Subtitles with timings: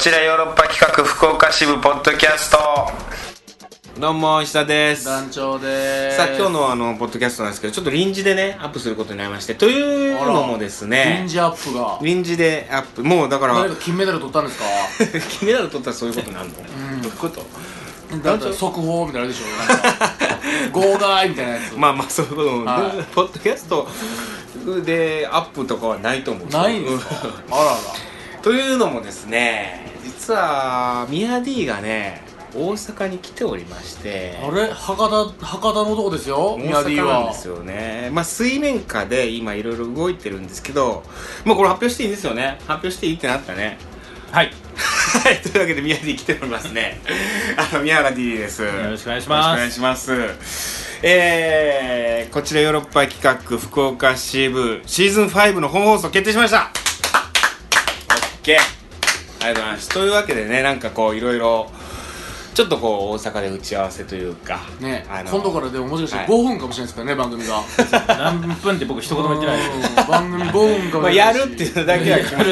[0.00, 2.58] ちらヨーロッパ企画福岡支部ポッドキャスト。
[4.00, 5.04] どうも石田です。
[5.04, 6.16] 団長です。
[6.16, 11.98] さあ今日のあのポッドキャストなんですけどちょっと臨時でねアップすることになりましてというのもですね臨時アップが。
[12.02, 13.04] 臨時でアップ。
[13.04, 14.64] もうだから誰か金メダル取ったんですか？
[15.38, 16.56] 金メダル取ったらそういうことになるの、ん。
[17.02, 17.42] どういうこと？
[18.24, 19.44] だって速報みたいなでしょ。
[20.72, 21.76] 号外みたいなやつ。
[21.76, 22.96] まあまあそういうことも、はい。
[22.96, 23.86] でポッドキャスト
[24.84, 27.14] でアップとかはないと思うないんですか？
[27.52, 27.76] あらら
[28.42, 32.22] というのもですね実はミヤ D がね
[32.52, 34.36] 大阪に来ておりまして。
[34.42, 34.66] あれ？
[34.72, 36.54] 博多博多のとこですよ？
[36.54, 38.10] 大宮 D 阪なんはですよね。
[38.12, 41.04] まあ水面下で今いろいろ動いてるんですけど
[41.44, 42.58] まあこれ発表していいんですよね？
[42.66, 43.78] 発表していいってなったね。
[44.32, 44.50] はい。
[45.22, 47.00] はいというわけで宮 D 来ておりますね。
[47.56, 48.62] あの宮原 D です。
[48.62, 49.46] よろしくお願いします。
[49.46, 50.98] よろしくお願いします。
[51.02, 56.70] えー、こちらヨーロッパ企画福岡支部シーズン5の本放送決定しました
[58.42, 58.58] ケー
[59.42, 59.88] ありがとうございます。
[59.88, 61.70] というわけでねなんかこういろいろ
[62.52, 66.26] ちょっとこう大阪で打ち合わせというかねあの今度からでももしかしてはい。
[66.26, 67.62] 5分かもしれないですからね番組が。
[68.08, 71.38] 何分って僕一言も言ってない番組5分かもまあ、しれないし。
[71.38, 72.50] やるっていうだけは決まって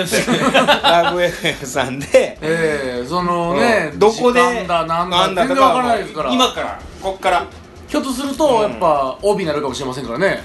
[0.83, 2.07] ラブ FM さんで、
[2.41, 6.33] ええそのねどこで時間だなんだ全然わからないですから。
[6.33, 7.47] 今からこっから。
[7.89, 10.43] ひょっとするとやっぱ帯になるかもしれませんからね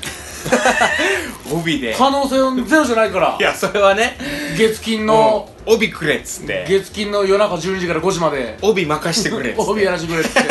[1.52, 1.94] 帯で。
[1.98, 3.38] 可能性はゼロじゃないから。
[3.40, 4.18] いやそれはね。
[4.58, 5.50] 月金もの。
[5.68, 6.66] う帯くれっつって。
[6.68, 8.58] 月金の夜中12時から5時まで。
[8.62, 9.62] 帯任してくれっつって。
[9.72, 10.42] 帯やらせてくれって。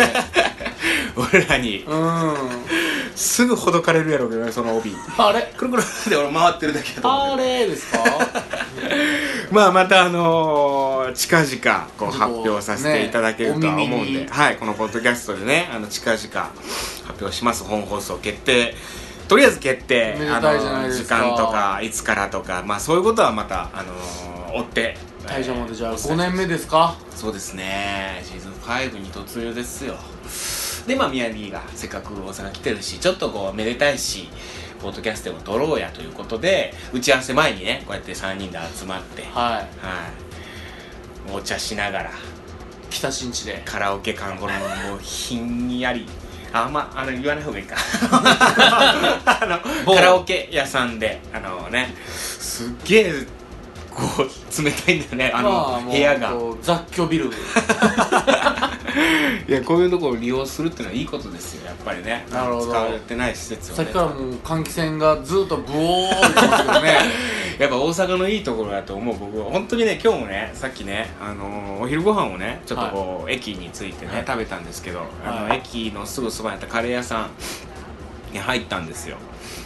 [1.16, 1.84] 俺らに。
[1.86, 2.34] うん。
[3.14, 4.94] すぐほどかれるやろうけどねその帯。
[5.18, 5.42] あれ？
[5.56, 7.98] くるくるって俺回ってるだけだと思あれですか？
[9.50, 16.42] まあまたあのー、近々こう発表させていただけるとは思うんで、ねはいこのポッドキャストでねあの近々発
[17.20, 18.74] 表します本放送決定
[19.32, 21.16] とりあえず決定めでたいじゃないですか。
[21.16, 24.96] 時間とかいつからとかまあそういうことはまたあのー、追って。
[25.26, 26.94] 大社までじゃあお伝え5年目ですか？
[27.16, 28.22] そうですね。
[28.26, 29.94] シーズン5に突入ですよ。
[30.86, 34.28] でまあ宮城がせっかく大阪来てるしちょっとこうめでたいし
[34.82, 39.32] ポッドキャストでも撮ろうやということで打ち合わせ前にねこうやって3人で集まってはい。
[39.32, 39.66] はい。
[41.32, 42.10] お茶しながら
[42.90, 43.62] 北新地で。
[43.64, 44.52] カラオケ館この
[44.90, 46.06] もうひんやり
[46.52, 47.76] あんまあの言わない方がいいか。
[49.24, 53.26] あの某カラオケ屋さんであのねすっげえ
[53.90, 56.32] こう冷たいんだよねあの、部屋が。
[56.62, 57.30] 雑居ビル
[59.48, 62.26] いやこういうところを利用するっていうのはいいことですよやっぱりね。
[62.30, 62.66] なるほど。
[62.70, 63.76] 使われてない施設をね。
[63.76, 66.98] さっきからもう換気扇がずっとブオーって言ってますけどね。
[67.58, 69.16] やっぱ大阪のいいところだと思う。
[69.18, 74.24] 僕は本当にね今日もねさっきね、あのーお昼ご飯をねちょっとこう、駅に着いてね、はい。
[74.26, 75.58] 食べたんですけど、あのはい。
[75.58, 77.30] 駅のすぐそばにあったカレー屋さん
[78.32, 79.16] に入ったんですよ。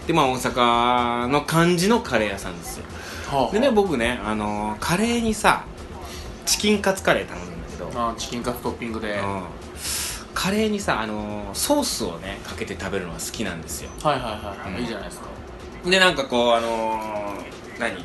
[0.07, 2.85] でまあ大阪の感じのカレー屋さんですよ。
[3.31, 3.53] はあ。
[3.53, 5.65] でね僕ね、あのーカレーにさ
[6.45, 7.41] チキンカツカレー頼
[7.87, 9.43] だけど、あチキンカツトッピングで、はいうん。
[10.35, 13.91] カレーにさ、あのーソースをねかけて食べるのが好きなんですよ。
[14.03, 14.23] はいはい
[14.65, 14.81] はい、うん。
[14.83, 15.29] いいじゃないですか。
[15.89, 18.05] でなんかこうあのー何？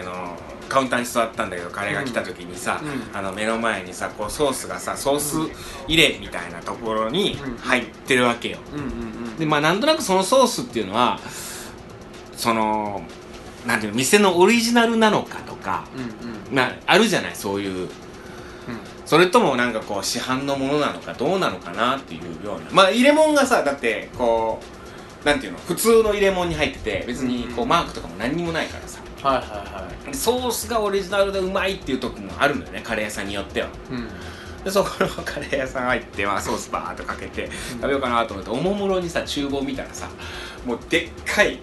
[0.00, 3.16] あのーカウンターに座ったんだけどカレーが来た時にさ、うん。
[3.16, 5.36] あの目の前にさこうソースがさソース
[5.86, 7.56] 入れみたいなところにうん。
[7.58, 8.58] 入ってるわけよ。
[8.72, 8.86] うんうんう
[9.30, 9.36] ん。
[9.36, 11.20] でまあなんとなくそのソースっていうのは
[12.36, 13.02] その
[13.66, 16.54] なんていうの店のオリジナルなのかとか、うんうん。
[16.54, 17.36] まあ、あるじゃない？
[17.36, 17.88] そういう
[19.04, 22.70] それともなんかこう市販のものなのかどうなのかなっていうような。
[22.72, 24.60] まあ入れ物がさだってこ
[25.22, 29.00] うなんていうの普通の入れ物に入ってて別にこうマークとかも何にもないからさ。
[29.22, 29.46] はいはい
[30.08, 33.68] はソースがオリジナルでうまいっていう時もあるのよねカレー屋さんによっては。
[33.68, 34.08] いうん。
[34.64, 40.08] でそこのカレー屋さん入って、まあ、ソースバーっとかけて食べようかなと思っておもむろにさ厨房見たらさ
[40.66, 41.58] もうでっかい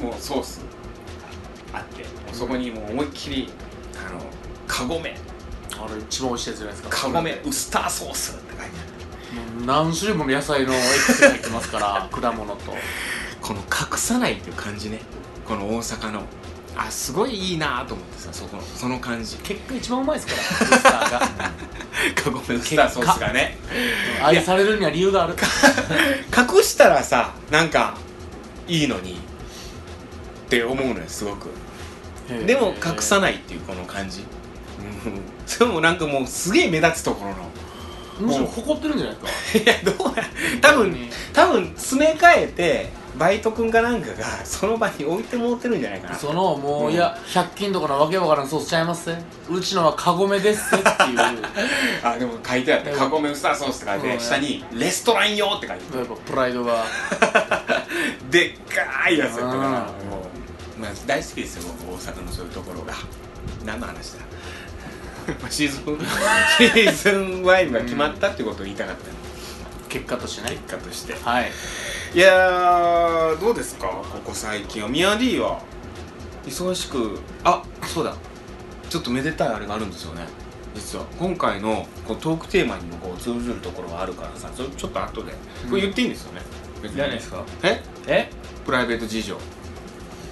[0.00, 0.64] もうソース
[1.72, 3.48] あってそこにもう思いっきり
[4.06, 4.20] あの
[4.68, 5.16] カゴメ
[5.84, 6.96] あれ一番美味しいやつじゃないですか。
[6.96, 7.40] カゴメ。
[7.44, 9.66] ウスターソースって書いてある。
[9.66, 12.76] 何種類もの野菜のエキスが入ってますから 果物と。
[13.40, 15.00] この隠さないっていう感じね。
[15.46, 16.22] この大阪の。
[16.76, 19.36] あすごいいいなと思ってさそこのその感じ。
[19.38, 21.20] 結果一番うまいですからウスターが。
[22.14, 23.58] カゴメウスターソースがね。
[24.22, 25.34] 愛されるには理由がある。
[26.36, 27.94] 隠したらさなんか
[28.68, 29.16] いいのにっ
[30.48, 31.50] て思うのよすごく。
[32.46, 34.20] でも隠さないっていうこの感じ。
[34.20, 34.39] うん
[35.46, 37.36] それもなんかもうすげえ目立つところの。
[38.20, 39.72] むしろ誇ってるんじゃないですか。
[39.72, 40.24] いやどうや。
[40.60, 46.14] 多分多分詰め替えてバイト君かなんかがその場に置いてもうてるんじゃないかな。
[46.18, 46.92] そのもう、うん。
[46.92, 51.16] いや100均とかのわけわからんソースちゃいますねうちのはカゴメですってっていう。
[51.16, 51.34] や っ
[52.02, 54.20] あでも書いてあった「カゴメウスターソース」って書いてうん。
[54.20, 56.06] 下に「レストラン用」って書いてある。
[56.06, 56.84] ぱプライドが。
[58.30, 59.60] でっかいやつやったから
[60.78, 62.94] まあ、大好きですよ僕大阪のそういうところが。
[63.64, 64.20] 何の話だ？
[64.20, 64.39] まあ
[65.50, 65.98] シーズン
[66.58, 69.14] シーズン5が決まったってことを言いたかったの。
[69.88, 70.56] 結果としてね。
[70.56, 71.14] 結果として。
[71.14, 71.50] はい。
[72.14, 73.86] いやーどうですか？
[73.88, 74.88] ここ最近は。
[74.88, 75.60] ミヤ D は
[76.44, 78.14] 忙しくあそうだ。
[78.88, 80.26] ちょっとめでたいあれがあるんですよね。
[80.74, 81.04] 実は。
[81.18, 85.32] 今回のこうトークテーマにもこう通ずるところがあるからさそれちょっと後で。
[85.68, 86.40] これ言っていいんですよね、
[86.82, 87.44] 別に何ですか？
[87.62, 87.82] え？
[88.06, 88.30] え？
[88.64, 89.36] プライベート事情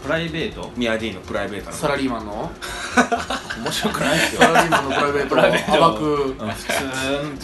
[0.02, 0.70] プライベート？
[0.76, 2.50] ミヤ D のプライベートなサラリーマンの？
[3.62, 4.40] 面白くないですよ。
[4.42, 5.86] サラリーマンのプライベートプライベート。
[5.86, 6.04] を暴く。
[6.24, 6.48] うん。
[6.48, 6.72] 普通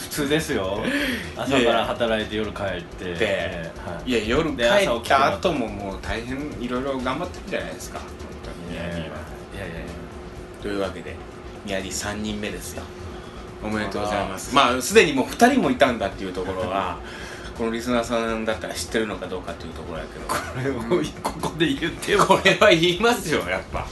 [0.02, 0.78] 普通ですよ。
[1.36, 3.04] 朝から働いて夜帰って。
[3.14, 4.10] でえーはい。
[4.10, 7.98] いや夜帰で朝起っきてもた後ももう大変いろいろ頑張ってるじゃないですか。
[7.98, 8.08] 本
[8.44, 9.14] 当にいやいやいやいやいや。
[10.62, 11.16] というわけで
[11.64, 12.82] 宮城3人目ですよ。
[13.62, 14.54] おめでとうございます。
[14.54, 14.80] まあ。
[14.82, 16.98] すでにもう2人もいたんだっていうところは
[17.56, 20.26] このリスナーさんだったら知ってるのかどうかっていうところやけど。
[20.26, 23.86] これをここで言ってよこれは言いますよやっぱ。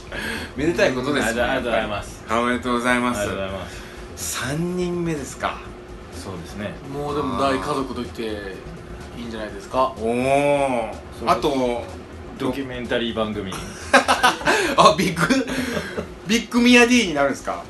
[0.55, 2.23] めでたいことですよありがとうございます。
[2.29, 3.21] おめでとうございます。
[3.21, 4.45] ありがとうございます。
[4.45, 5.61] 3人目ですか。
[6.13, 6.73] そうですね。
[6.93, 8.21] もうでも大家族と言って
[9.17, 9.93] いいんじゃないですか。
[9.97, 10.91] おお
[11.25, 11.83] あと
[12.37, 13.53] ドキュメンタリー番組。
[13.95, 15.45] あビッグ
[16.27, 17.63] ビッグミヤ D になるんですか。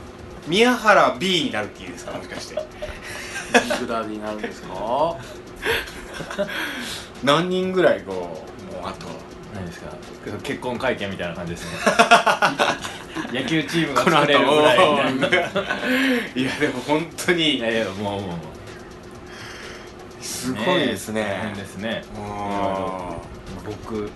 [0.47, 2.55] 宮原 B になるっていいですかもしかして。
[2.55, 5.17] ビッグダディになるんですか
[7.23, 9.07] 何人ぐらいこうもうあと
[9.53, 9.87] 何ですか？
[10.43, 11.77] 結婚会見みたいな感じですね。
[13.41, 17.57] 野球チームが作れるぐらいおーいやでも本当に。
[17.57, 18.27] いやいやもうも
[20.19, 21.23] うすごいですね。
[21.23, 22.03] 大変ですね。
[22.15, 23.21] も
[23.65, 24.09] 僕、うん、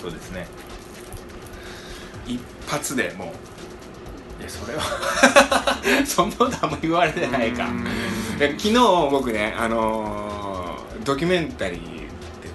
[0.00, 0.46] そうですね。
[2.26, 3.32] う一発でも
[4.40, 4.82] いやそれは。
[6.02, 7.68] う そんなことあんま言われてないか。
[8.38, 8.72] 昨日
[9.10, 10.23] 僕ねあのー
[11.04, 12.08] ドキュメンタリーで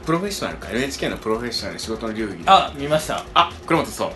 [0.05, 2.43] プロフェッショナルか？NHK のプロフェッショナル仕事の流儀で。
[2.47, 3.23] あ見ました。
[3.33, 4.11] あ黒本そう。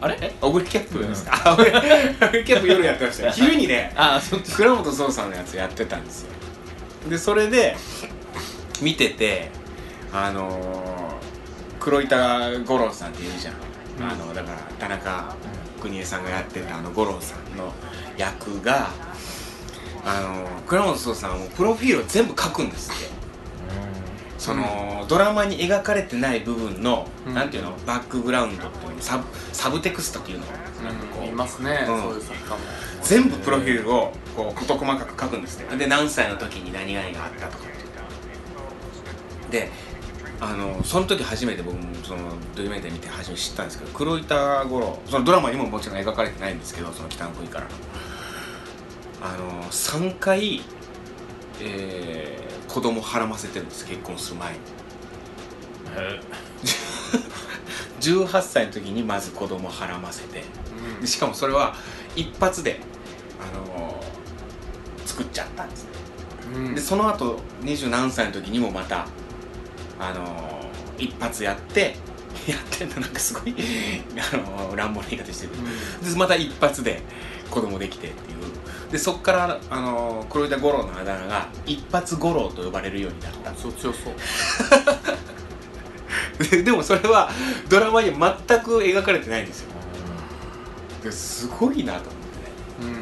[0.00, 0.18] あれ？
[0.20, 1.72] えオグリキャップですか、あオグリオ
[2.30, 3.32] グリキャップ夜やってましたよ。
[3.34, 6.28] 昼にねあそ倉本壮さんのやつやってたんですよ。
[7.08, 7.76] でそれで
[8.80, 9.50] 見てて
[10.12, 13.54] あのー、黒板五郎さんっているじゃん、
[14.00, 14.12] うん。
[14.12, 15.34] あのだから田中
[15.80, 17.72] 邦衛さんがやってたあの五郎さんの
[18.16, 18.90] 役が
[20.04, 23.21] あのー、倉本壮さんはもうプロフィールを全部書くんですって
[24.42, 27.34] その、ドラマに描かれてない部分の、うん。
[27.34, 27.76] なんていうの？
[27.86, 29.00] バックグラウンドっていうの？
[29.00, 30.46] サブサブテクストっていうの？
[30.82, 32.02] なんかこういますね、うん。
[32.02, 32.56] そういう作家も
[33.02, 37.64] 全部プロフィールをこう事細かく書くんですねで何歳の時に何々があったとか
[39.46, 39.70] ってで
[40.40, 47.66] あのその時初めて僕もそのドキュメンタリー見て初めて知ったんですけど黒板五郎そのドラマにももちろん描かれてないんですけどその北の国から。
[49.24, 50.62] あの3回、
[51.60, 54.58] えー子供はらませてるんです結婚する前に。
[55.94, 56.20] え。
[58.00, 60.42] 18歳の時にまず子供はらませて。
[60.98, 61.74] でしかもそれは
[62.16, 62.80] 一発で、
[63.38, 64.12] あのー
[65.04, 65.90] 作っちゃったんですね。
[66.54, 66.74] うん。
[66.74, 69.06] でその後二十何歳の時にもまた
[70.00, 71.96] あのー一発やって
[72.48, 73.54] やってんのなんかすごい
[74.32, 75.52] あのー乱暴な言い方してる。
[76.10, 77.02] でまた一発で
[77.50, 78.38] 子供できてっていう
[78.92, 83.54] でそっから、あのー黒板五郎のあだ名が一発五郎と呼ばれるようになった。
[83.54, 84.14] そう強そう。
[86.50, 87.30] ででもそれは
[87.70, 89.70] ドラマには全く描かれてないんですよ。
[91.02, 92.92] ですごいなと思ってね。
[92.92, 93.00] うん。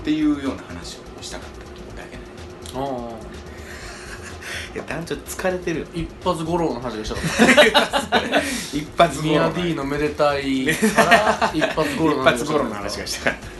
[0.00, 1.50] っていうような話をしたかっ
[1.94, 2.22] ただけで。
[2.74, 2.78] あ
[4.74, 8.38] いや団長疲れてる 一発五郎の話がしたかった。
[8.76, 12.24] 一発ミヤ D のめでたいから一発五郎の
[12.74, 13.53] 話がしたかった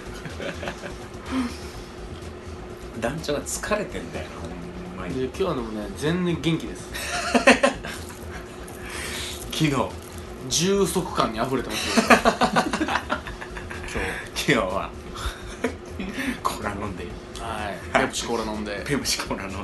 [3.01, 4.27] 団長が疲れてんだよ
[5.15, 6.89] で今日はでもね全然元気です。
[9.53, 9.75] 昨日。
[10.49, 12.05] 充足感に溢れてますよ。
[14.35, 14.91] 日は。
[16.43, 17.05] コーラ飲んで。
[17.05, 17.11] 日
[17.41, 17.79] はい。
[18.03, 18.83] ペプシコーラ飲んで。
[18.87, 19.59] ペプシコーラ飲んで。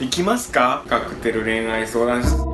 [0.00, 0.82] 行きますか？
[0.88, 2.49] カクテル恋愛相談室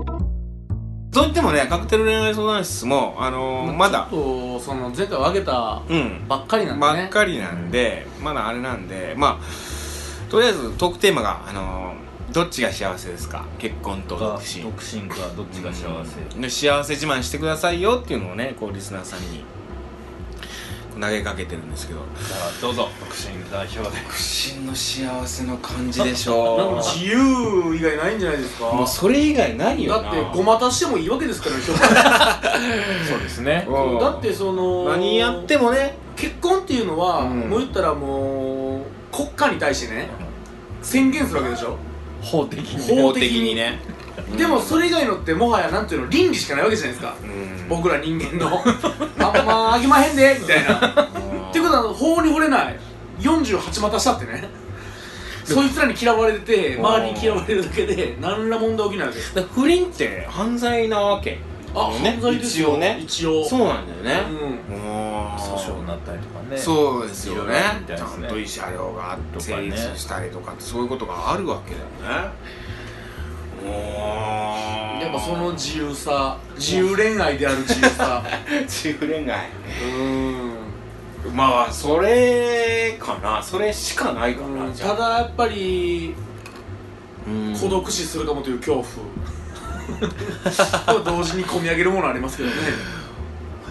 [1.17, 4.07] といってもねカクテル恋愛相談室もあのーまだ。
[4.11, 6.25] ちょっとその前回上げたうん。
[6.29, 6.93] ばっかりなんでね。
[7.03, 13.47] ばっかりなんで、まだあれなんでまあとりあえずトークテーマがあのーどっちが幸せですか？
[13.59, 14.63] 結婚と独身。
[14.63, 19.45] 独身かどっちが幸せ、で幸せ自慢してくださいよっていうのをねこうリスナーさんに
[21.01, 22.01] 投げかけてるんですけど。
[22.27, 23.85] じゃあどうぞ独身代表で。
[23.85, 28.65] 独身の幸せの感じでしょ か自由以外ないんじゃないですか？
[28.73, 30.03] もうそれ以外ないよな。
[30.03, 31.57] だってごま足してもいいわけですから
[33.09, 33.67] そうですね。
[33.69, 33.99] うん。
[33.99, 35.99] だってその何やってもね。
[36.17, 37.41] 結婚っていうのは、うん。
[37.51, 38.81] もう言ったらも
[39.13, 40.09] う国家に対してね
[40.81, 41.77] 宣言するわけでしょ、
[42.23, 43.03] 法的に。
[43.03, 43.79] 法的にね。
[44.37, 47.69] でもそれ以外のってもはやなんていうの倫理しかないわけじゃないですか、うん。
[47.69, 48.65] 僕ら人間の
[49.33, 50.75] あんまあげまへんでみたいな。
[50.77, 52.79] ってこことは法に触れない。
[53.21, 54.49] 48股したってね。
[55.45, 61.39] そいつらに嫌われてて周りに嫌われるだけで何ら問題起きないわけだから不倫って犯罪なわけ
[61.73, 62.11] あね。
[62.13, 62.71] 犯罪ですよ。
[62.71, 62.99] 一応ね。
[63.01, 63.45] 一応。
[63.45, 64.23] そうなんだよね。
[64.69, 64.77] うん。
[64.77, 64.87] うん
[65.37, 66.57] 訴訟になったりとかね。
[66.57, 67.41] そうですよね。
[67.43, 69.71] いろいろあるみたいちゃんといい車両があってとかね。
[69.71, 71.87] 成立したりとかってそういうことがあるわけだよ
[72.25, 72.33] ね
[73.69, 78.23] やっぱその自由さ自由恋愛である自由さ。
[78.67, 79.51] 自由恋愛
[79.85, 81.37] うん。
[81.37, 83.43] まあそれかな。
[83.43, 84.91] それしかないかな、じゃあ。
[84.91, 86.15] ただやっぱり
[87.27, 87.57] うん。
[87.59, 88.85] 孤独死するかもという恐怖。
[90.95, 92.55] と同時に込み上げるものありますけどね。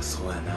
[0.02, 0.54] そうやな。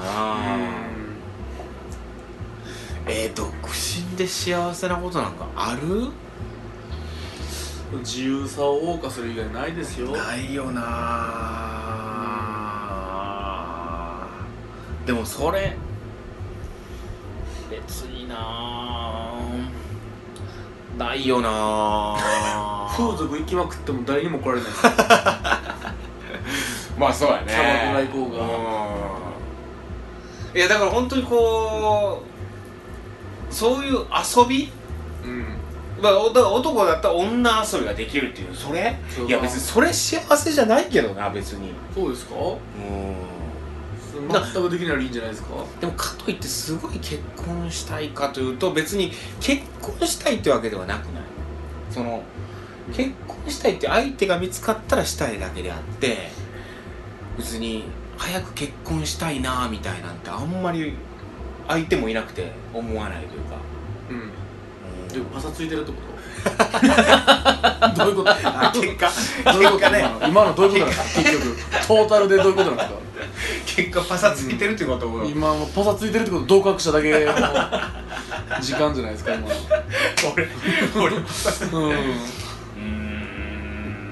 [3.07, 6.11] えー、独身で幸せなことなんかある？
[7.97, 10.11] 自由さを謳歌する以外ないですよ。
[10.11, 10.85] ないよな。
[15.07, 15.75] でもそれ
[17.71, 19.33] 別にな。
[20.99, 22.87] ないよな。
[22.95, 24.71] 風俗行きまくっても誰にも来られない。
[26.99, 27.45] まあそうやね。
[27.47, 28.43] キャバクラ行こうが。
[28.45, 28.49] う
[30.55, 30.59] ん。
[30.59, 32.29] いやだから本当にこう
[33.55, 33.99] そういう遊
[34.47, 34.71] び
[35.25, 35.47] うん
[36.01, 38.97] まあ、男だったら女遊びができるっていうそれ？
[39.27, 41.73] いや別にそれ幸せじゃないけどな別に。
[41.95, 42.35] そうですか？
[42.37, 43.17] うん。
[44.29, 45.49] 全くできないらいいんじゃないですか？
[45.81, 51.23] でもかといってすごい結婚したいかというと別に結婚したいってわけではなくない。
[51.91, 52.23] その
[52.93, 56.31] 結婚したいって相手が見つかったらしたいだけであって
[57.37, 57.85] 別に
[58.17, 60.95] 早く結婚したいなみたいなんてあんまり
[61.67, 63.57] 相手もいなくて思わないというか、
[64.11, 64.31] うんうん
[65.13, 66.19] で もパサついてるってこと？
[67.97, 68.31] どういうこと？
[68.31, 69.11] あ結果。
[69.53, 70.01] どういうこと結果ね。
[70.01, 71.57] 今の今のどういうことなんですか結局
[71.89, 72.95] トータルでどういうことなんですか
[73.77, 75.09] 結果パサついてるってこと？
[75.11, 77.33] を、今もパサついてるってこと同格者だけの
[78.61, 79.55] 時間じゃないですか今の。
[80.35, 80.49] 俺
[81.07, 81.73] 俺パサうん。
[81.85, 84.09] うーん。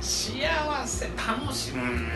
[0.00, 2.08] 幸せ楽しむうーん。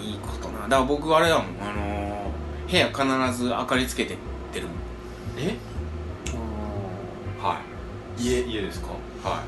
[0.00, 0.62] いいことな。
[0.62, 1.46] だから僕あれだもん。
[1.60, 2.88] あのー、部屋
[3.28, 4.16] 必ず明かりつけて
[4.52, 4.76] 出るもん。
[5.38, 5.56] え？
[7.42, 7.60] は
[8.18, 8.22] い。
[8.22, 8.88] 家家ですか？
[9.22, 9.42] は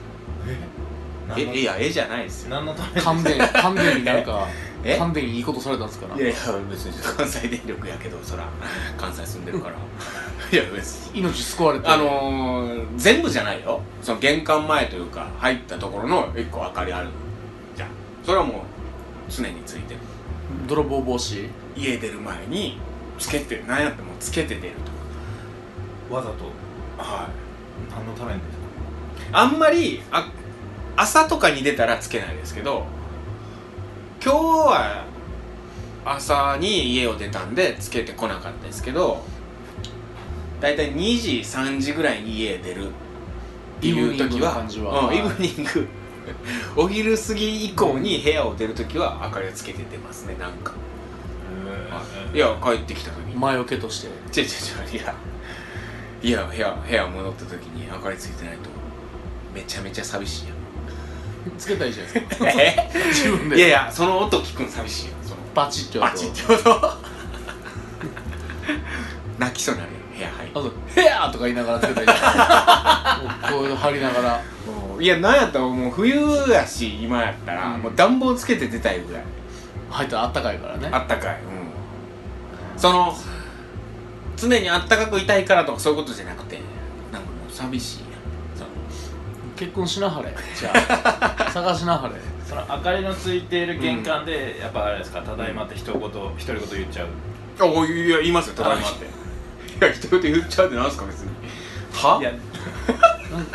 [1.36, 1.40] え？
[1.40, 2.50] いえいや絵じゃないですよ。
[2.50, 3.00] 何のために？
[3.00, 4.46] 関電関電になんか
[4.84, 4.96] え？
[4.98, 6.34] 関電にいいことされたんですかいやいや
[6.70, 8.48] 別に関西電力やけどそら
[8.96, 9.74] 関西住んでるから。
[10.52, 11.20] いや別に。
[11.20, 13.80] 命救われてあのー、全部じゃないよ。
[14.02, 17.08] その玄関前というか入ったところの一個明かりある
[17.76, 17.88] じゃん
[18.24, 18.60] それはもう
[19.30, 20.00] 常についてる。
[20.66, 21.48] 泥棒防止？
[21.76, 22.78] 家出る前に
[23.18, 24.74] つけて何やってもつけて出る
[26.08, 26.14] と。
[26.14, 26.44] わざと？
[26.96, 27.47] はい
[27.90, 28.58] 何のためにです
[29.32, 30.30] あんまりあ
[30.96, 32.84] 朝とかに出たらつけないですけど
[34.22, 35.04] 今日は
[36.04, 39.22] 朝に家を出たんでつけてこなかったですけど
[40.60, 42.90] だいたい2時3時ぐらいに家出るっ
[43.80, 45.86] ていう時はうん、イブニング。
[46.76, 50.76] お昼過ぎ以降に部屋を出る時は明かりをつけて出ますねなんか、は
[52.34, 53.34] いいや帰ってきた時に。
[53.34, 54.08] 魔除けとして。
[54.08, 55.14] 違う違う違ういや
[56.22, 58.70] いや部屋部屋戻った時に明かりついてないと
[59.54, 60.54] めちゃめちゃ寂しいや
[61.56, 62.44] つけたらいいじゃないですか？
[62.44, 62.90] んえ？
[63.08, 63.56] 自分で。
[63.56, 65.36] いやいやその音聞くん寂しいよその。
[65.54, 66.62] バチッてバチって音。
[69.38, 74.42] 泣きそうになるよ部屋入あと「ヘア!」とか言いながらつけたらいいじゃないこういうの貼りながら。
[75.00, 76.16] いやなんやったらもう冬
[76.50, 77.82] やし今やったら、うん。
[77.82, 79.22] もう暖房つけて出たいぐらい。
[79.90, 80.88] 入ったらあったかいからね。
[80.90, 81.38] あったかい
[82.74, 82.80] うん。
[82.80, 83.16] その
[84.40, 86.56] 常にあったかくいたいからとかそういうことじゃなくて
[87.12, 88.08] なんかもう寂しいやん。
[89.56, 90.32] 結婚しなはれ。
[90.56, 92.14] じゃあ 探しなはれ。
[92.48, 97.06] その明かりのついている玄関で、やっぱあれですか「ただいま」って一言独り言言っちゃう。
[97.60, 99.04] あおいいや言いますよただいまって。
[99.04, 99.08] い
[99.80, 101.30] や一言言っちゃうってなんすか別に。
[101.92, 102.24] はい？
[102.24, 102.32] や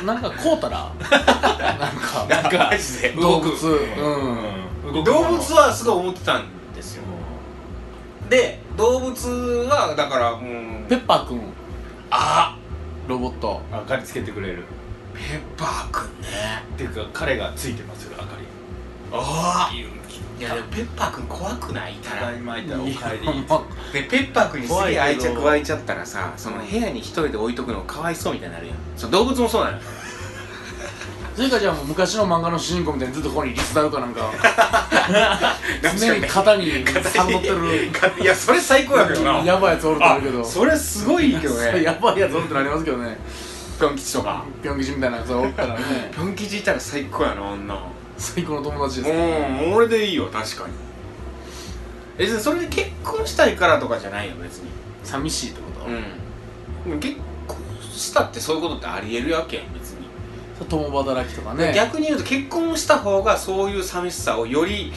[0.06, 0.92] ななんかこうたら？
[1.00, 3.10] なんかなんかマジで？
[3.10, 3.52] 動物。
[3.60, 3.68] 動
[4.88, 5.04] うん。
[5.04, 6.44] く動物はすごい思ってたん
[8.34, 9.30] で動物
[9.70, 11.42] はだからもうペッパーくん。
[12.10, 12.58] あ。
[13.08, 13.62] ロボット。
[13.72, 14.64] 明かりつけてくれる。
[15.14, 16.28] ペッパーくんね。
[16.74, 18.46] っていうか彼がついてますよ明かり。
[19.12, 19.74] ああ。
[20.40, 23.44] いやでもペッパーくん怖くないいたらただいまいたらおい帰り
[23.94, 28.76] でペッパーくんにすげえ愛着湧いちゃったらさその部屋に一人で置いとくのかわいそうみたいになるやん。
[28.98, 29.84] そう動物もそうなのよ
[31.36, 34.32] それかじゃあもう昔の漫画の主人公みたいにずっとここにリスダウかなんか
[35.98, 37.92] 常に肩にサってる。
[38.22, 39.40] いやそれ最高やけどな。
[39.40, 40.42] やばいやつおるとあるけど。
[40.42, 41.82] あそれすごいけどね。
[41.84, 43.18] やばいやつおるってなりますけどね。
[43.80, 44.44] ぴょん吉とか。
[44.62, 46.12] ぴょん吉みたいなやつおったらね。
[46.14, 47.78] ぴょん吉いたら最高やなあんな
[48.18, 49.12] 最高の友達です。
[49.12, 50.74] うん俺でいいよ確かに。
[52.18, 54.70] 別にそれで結婚したいからとかじゃないよ別に。
[55.04, 55.90] 寂しいってこと、
[56.92, 57.00] うん。
[57.00, 57.16] 結
[57.48, 59.83] 婚したってそういうことってありえるわけやん別に、
[60.70, 61.74] 共働きとかね。
[61.76, 64.94] 逆に言うと結婚した方がそういう寂しさをより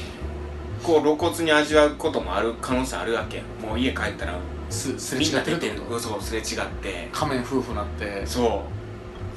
[0.82, 3.42] こう露骨に味わうこともある可能性あるわけ。
[3.64, 4.34] もう家帰ったら
[4.70, 5.98] すすれ違ってるってこと？
[6.00, 7.08] そうすれ違って。
[7.12, 8.24] 仮面夫婦なって。
[8.26, 8.76] そう。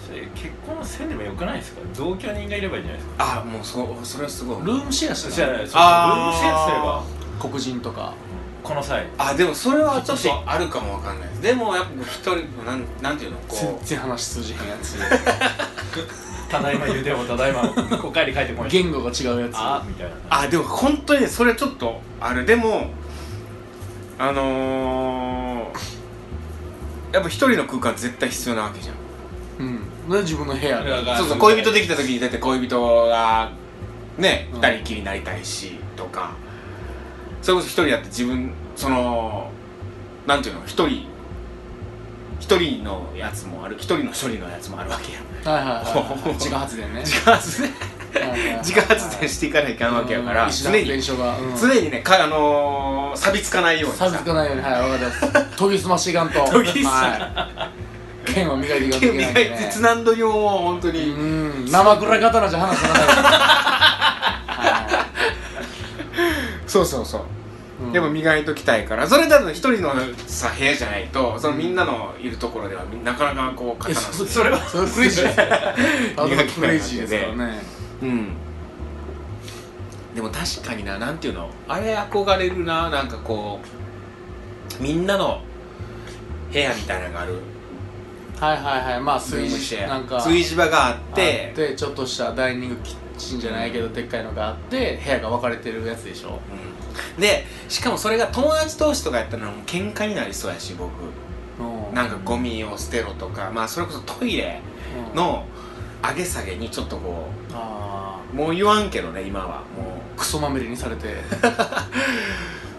[0.08, 1.82] それ結婚せんでもよくないですか？
[1.96, 3.42] 同居人がいればいいんじゃないですか？
[3.42, 4.58] あもうそうそれはすごい。
[4.64, 7.04] ルームシェアしてるじゃあそうルームシェアすれば。
[7.40, 8.14] 黒人とか
[8.64, 9.08] この際。
[9.18, 11.42] あでもそれはちょっとあるかもわかんないです。
[11.42, 12.36] でもやっぱ一人
[12.66, 13.38] なんなんていうの？
[13.50, 14.98] 全こ然話通じへんやつ
[16.50, 17.62] ただいま言うてもただいま
[18.04, 19.52] お帰り帰ってこない言語が違うやつ。
[19.56, 20.14] あみたいな。
[20.14, 22.46] うあでも本当にねそれちょっとある。
[22.46, 22.88] でも
[24.18, 28.96] あのー、やっぱ一人の空間絶対必要なわけじゃん。
[29.60, 30.10] うん。
[30.10, 30.90] で自分の部屋で。
[31.18, 33.52] そうそう恋人できた時にだって恋人が
[34.18, 36.32] ねうん二人きりになりたいしとか
[37.50, 39.50] それこそ一人だって自分その
[40.28, 41.08] なんていうの一人
[42.40, 45.56] 一人のやつもある一人の処理のやつもあるわけやん。
[45.58, 46.34] はいはいはいはい。
[46.38, 47.00] 自家発電ね。
[47.00, 47.72] 自家発電。
[48.62, 50.46] 自家発電していかないかんわけやから。
[50.46, 50.92] うん常に。
[50.92, 53.98] うん、常にねかあのー、錆びつかないように。
[53.98, 54.62] さ錆びつかないように。
[54.62, 55.58] はい分かります。
[55.58, 56.46] 研ぎ澄ましていかんと。
[56.54, 57.70] 研ぎ澄まは
[58.28, 58.32] い。
[58.32, 59.26] 剣を磨いていかんといけない。
[59.26, 61.66] ん磨でねいてつなんどりをもう本当に、うん。
[61.68, 63.70] 生倉刀じゃ話さない は
[66.70, 67.22] そうそうそう
[67.94, 69.94] でも磨いときたいからそれだと一人の
[70.28, 75.24] さ部屋じゃないとそのみんなのいるところではなかなかこうえ刀そ それはそれクレイジーで。
[75.24, 75.76] すよただ
[76.44, 77.64] のクレイジーですからね。
[78.02, 78.28] うん。
[80.14, 83.60] でも確かにななんていうのあれ憧れるななんかこ
[84.80, 85.42] うみんなの
[86.52, 87.36] 部屋みたいなのがある。
[88.40, 89.02] はいはいはい。
[89.02, 96.40] まあ炊事なんか炊事場があっあっててちょっとしたダイニングキッじゃないけどでっかいのがあって部屋が分かれてるやつでしょ。
[97.18, 97.22] うん。
[97.22, 100.92] でしかもそれが友達同士とかやったらもう喧嘩になりそうやし僕。
[101.60, 101.94] うん。
[101.94, 104.62] なんかゴミを捨てろとかまあそれこそトイレ
[105.12, 105.16] うん。
[105.16, 105.46] の
[106.02, 109.48] 上げ下げにちょっとこあうもう言わんけどね今は。
[109.78, 110.16] もう。
[110.16, 111.16] ークソまみれにされて。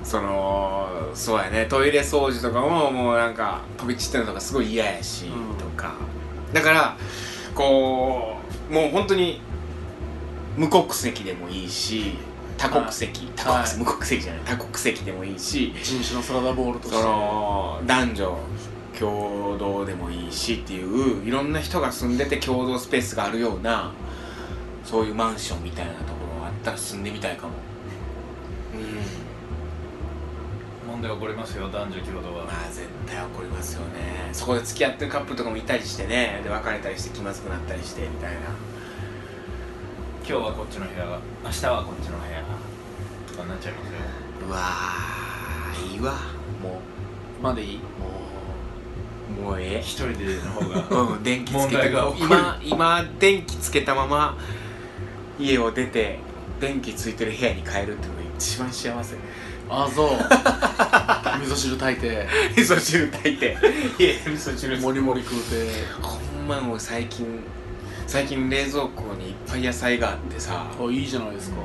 [0.02, 5.56] そのそうやねトイレ掃除とかももうなんか飛び散ってるのとかすごい嫌やし、うん。
[5.56, 5.92] とか。
[6.52, 6.96] だから
[7.54, 8.36] こ
[8.70, 9.40] うもう本当に
[10.56, 12.18] 無国籍でもいいし
[12.58, 16.96] 多国籍、多国はい無国籍じゃない多国籍でもいいし人種のサラダボールとして。
[16.96, 18.38] その男女
[19.00, 23.92] 共同でもいいしっていういろんな人が住んでて共同スペースがあるような
[24.84, 27.54] そういうマンションみたいなところあったら住んでみたいかも。
[28.74, 28.80] うん。
[30.90, 32.44] 問題起こりますよ男女共同は。
[32.44, 34.28] まあ絶対起こりますよね。
[34.34, 36.42] そこで付き合ってるカップルとかもいたりしてね。
[36.44, 38.40] で別れたりして気まずくなったりしてみたいな
[40.30, 42.44] 今日はこっちの部屋が明日はこっちの部屋
[43.26, 43.98] とかになっちゃいますよ。
[44.46, 46.12] うわーいいわ。
[46.62, 46.80] も
[47.42, 47.76] までいい？
[47.78, 51.02] うもうもうえ一人での方えが。
[51.02, 52.02] うん電気つけ題が。
[52.02, 54.38] 起こる今今電気つけたまま
[55.40, 56.20] 家を出て
[56.60, 58.00] 電気ついてる部屋に帰るっていうのが
[58.38, 59.16] 一番幸せ。
[59.68, 60.10] あそう。
[61.42, 62.28] 味噌汁炊いて。
[62.56, 63.56] 味噌汁炊いて。
[63.98, 65.72] い や味噌汁もりもり食うて。
[66.00, 67.26] ほんまもう最近
[68.10, 70.66] 最近冷蔵庫にいっぱい野菜があってさ。
[70.76, 71.58] あいいじゃないですか。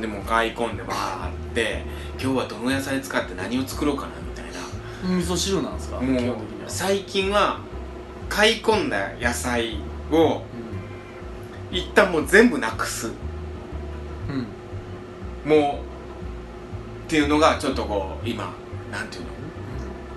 [0.00, 1.82] でもう買い込んでバーって
[2.18, 5.18] 今日はどの野菜使って何を作ろうかなみたいな。
[5.18, 5.98] 味噌汁なんですか？
[5.98, 6.70] 基本もう的には。
[6.70, 7.60] 最近は
[8.30, 9.76] 買い込んだ野菜
[10.10, 10.40] を
[11.70, 13.08] 一旦もう全部なくす。
[14.30, 14.46] うん、
[15.44, 18.54] うんもうっていうのがちょっとこう今
[18.90, 19.28] なんていうの？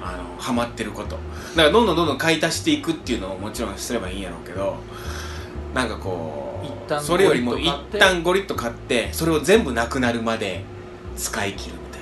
[0.01, 1.09] あのハマってること。
[1.09, 4.77] だからどんどんどんどん買い足していくっていうのをもちろんすればいいんやろうけど
[5.77, 6.59] なんかこ
[6.89, 10.63] うそれよりも一旦ゴリッと買ってそれを全部なくなるまで
[11.15, 12.01] 使い切るみたい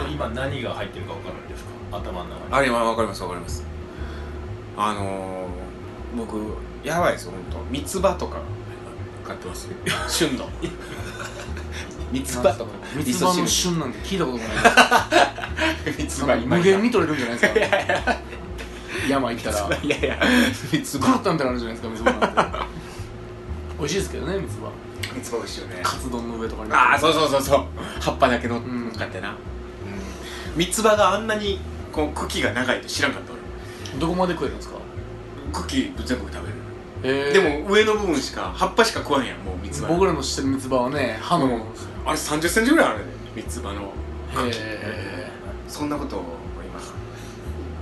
[0.00, 0.12] な、はい。
[0.12, 1.70] 今何が入ってるか分かるんですか？
[1.96, 2.52] 頭の中に。
[2.52, 3.64] あれは分かります分かります。
[4.76, 6.36] あのー、僕
[6.84, 7.70] やばいですよ本当。
[7.72, 8.42] 三つ葉とか
[9.26, 9.68] 買ってます。
[10.08, 10.46] 旬の。
[12.12, 12.70] 三つ葉とか。
[12.96, 14.48] 三つ葉の旬なんて聞いたことない
[15.96, 18.18] 三つ葉無限に取れるんじゃないですか？
[19.10, 19.76] 山行ったら。
[19.82, 20.18] いやいや。
[20.72, 22.58] 三つ狂葉ったみたいなのあるじゃないですか三つ葉なんて。
[23.78, 24.70] 美味しいですけどね三つ葉。
[25.14, 25.80] 三つ葉美味しいよね。
[25.82, 27.64] カツ丼の上とかにああそうそうそうそう。
[28.00, 29.34] 葉っぱだけのっうんかってな、うん、
[30.56, 31.60] 三つ葉があんなに
[31.92, 33.40] こう茎が長いと知らんかった俺。
[33.98, 34.76] どこまで食えるんですか？
[35.52, 36.54] 茎全部食べる。
[37.02, 37.42] えー。
[37.42, 39.88] でも上の部分しか葉っぱしか食わんやんもう三つ葉。
[39.88, 41.88] 僕らの知ってる三つ葉はね歯のものですよ。
[42.06, 43.92] あれ3 0ンチぐらいあるね三つ葉の
[44.34, 44.48] 茎。
[44.58, 45.30] へ
[45.66, 46.22] そんなこと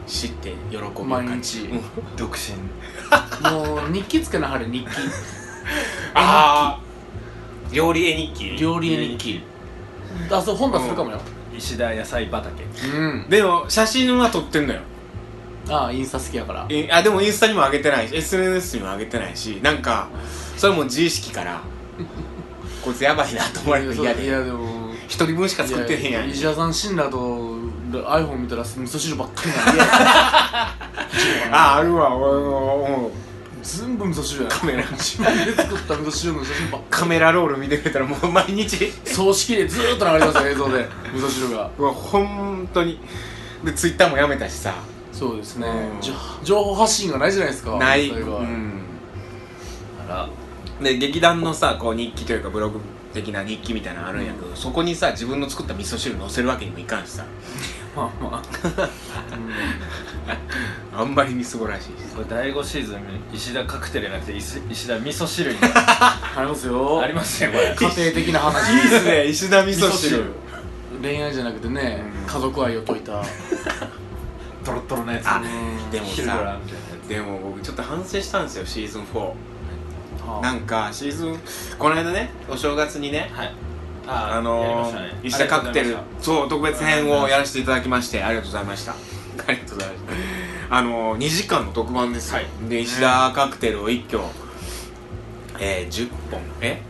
[0.08, 1.68] 知って喜ぶ毎感じ。
[2.16, 2.54] 独身。
[3.46, 4.86] えもう日記つけなはれ日記。
[6.14, 6.80] ああ
[7.70, 8.56] 料理絵日記。
[8.56, 9.42] 料理絵日記。
[10.30, 11.20] あそう本出するかもよ
[11.54, 12.64] い石田野菜畑。
[12.64, 13.26] うん。
[13.28, 14.80] でも写真は撮ってんのよ。
[15.68, 16.66] ああインスタ好きやから。
[16.70, 20.08] えあでもインスタにも上げてないし SNS にも上げてないしなんか
[20.56, 21.60] それも自意識から
[22.82, 24.88] こいつやばいなと思われるの嫌いでやでも。
[25.08, 26.28] 一人分しか作ってへんやん。
[26.28, 27.47] い石田さん死んだ後
[27.90, 29.82] iPhone 見たら味噌汁ばっかりなんで。
[31.50, 33.10] ああるわ俺も。
[33.62, 34.48] 全部味噌汁や。
[34.48, 38.78] なカメラ自分で作った味噌汁の写真ばっかカメラロール見てくれたらもう毎日。
[38.78, 41.70] り 葬式でずーっと流れてますよ映像で味噌汁が。
[41.76, 43.00] うわ本当に。
[43.64, 44.74] でツイッターもやめたしさ。
[45.12, 45.66] そうですね。
[45.68, 46.00] うん。
[46.00, 48.14] じょ情報発信がないじゃないですかない、う。
[48.14, 48.82] ん、
[50.08, 50.28] あら。
[50.82, 52.80] で劇団のさこう日記というかブログ
[53.12, 57.24] 的な日記みたいなのあるんやけど、そこにさ自分の作った味噌汁載せるわけにもいかんしさ
[57.98, 58.42] まあま
[60.92, 61.92] ああんまりみすぼらしいし。
[62.14, 63.00] これ第5シーズン
[63.32, 65.58] 石田カクテルじゃなくて石石田味噌汁に。
[65.62, 67.00] ありますよ。
[67.02, 67.74] ありますねこれ。
[67.74, 68.72] 家庭的な話。
[68.72, 70.24] いいっすね石田味噌汁。
[71.02, 72.26] 恋愛じゃなくてねうん。
[72.26, 73.22] 家族愛を解いた。
[74.64, 75.28] トロットロのやつ。
[75.28, 75.90] あうん。
[75.90, 76.58] でもさ
[77.08, 79.34] でも僕ちょっと反省したんですよシーズン4は
[80.40, 81.38] あなんかシーズン
[81.78, 83.54] この間ねお正月にねはい
[84.10, 85.96] あのー、石田カクテル。
[86.20, 88.92] そう特別編をやらせていただきましてありがとうございました。
[89.46, 90.18] ありがとうございまし
[90.68, 90.76] た。
[90.76, 92.68] あのー、2時間の特番ですよ、はい。
[92.68, 94.22] で石田カクテルを一挙
[95.60, 96.40] えー、10本。
[96.60, 96.80] え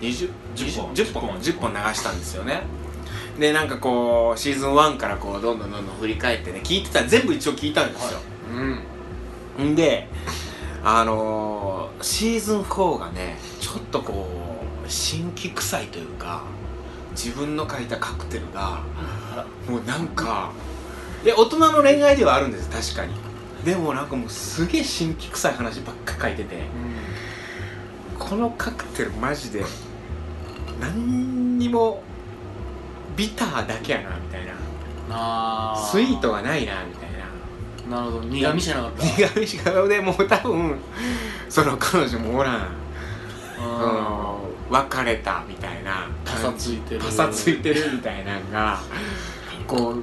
[0.00, 0.94] ？20 10本。
[0.94, 1.38] 10本。
[1.38, 1.72] 10本。
[1.72, 2.62] 流したんですよね。
[3.38, 8.18] でなんかこうシーズン1からこうどんどんどんどん振り返ってね聞いてた全部一応聞いたんですよ、
[9.58, 9.72] うん。
[9.72, 10.08] んで
[10.82, 14.47] あのー、シーズン4がねちょっとこう
[14.88, 16.42] 新規臭いというか
[17.12, 18.82] 自分の書いたカクテルが
[19.68, 20.52] もうなんか
[21.24, 23.14] 大人の恋愛ではあるんです確かに。
[23.64, 26.62] でもなんかもうすげえ新規臭い話ばっか書いてて
[28.18, 29.64] このカクテルマジで
[30.80, 32.02] 何にも
[33.16, 34.54] ビターだけやなみたいな。
[35.76, 37.10] スイートがないなみたい
[37.90, 37.98] な。
[37.98, 38.24] なるほど。
[38.26, 39.04] 苦味じゃなかった。
[39.04, 40.78] 苦味しかでもう多分
[41.48, 42.68] その彼女もおらん、
[43.58, 47.00] うんうん、別れたみたいなパサついてる。
[47.00, 48.80] パサついてるみたいなのが
[49.66, 50.02] こう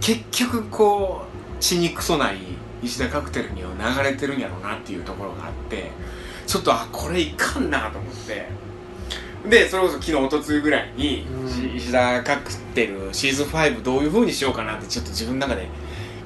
[0.00, 2.38] 結局こう血にくそない
[2.82, 5.90] 石田カクテルには流れてるんやろうなっていうところがあって
[6.46, 8.68] ちょっとあこれいかんなと思って。
[9.48, 11.48] でそれこそ昨日おとついぐらいに、うん。
[11.48, 15.68] し石田カクテルシーズン5どういう風にしようかなってちょっと自分の中で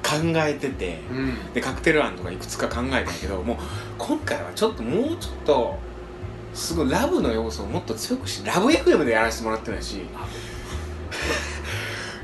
[0.03, 1.53] 考えてて、うん。
[1.53, 3.57] でカクテル案とかいくつか考えたけどもう
[3.97, 5.77] 今回はちょっともうちょっと
[6.53, 10.01] すごいラブの要素をもっと強くしラブ FM でやらせてもらってないし